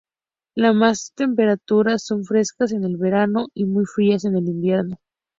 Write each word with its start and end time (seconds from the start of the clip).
Las 0.55 1.11
temperaturas 1.13 2.03
son 2.03 2.25
frescas 2.25 2.71
en 2.71 2.83
el 2.85 2.97
verano 2.97 3.49
y 3.53 3.65
muy 3.65 3.85
frías 3.85 4.25
en 4.25 4.35
el 4.35 4.47
invierno. 4.49 4.97